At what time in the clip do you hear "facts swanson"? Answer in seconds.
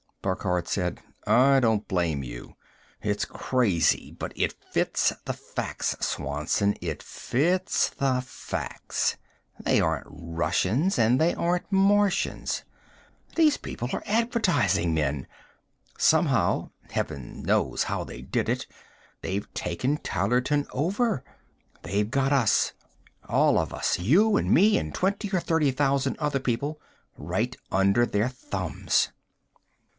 5.33-6.75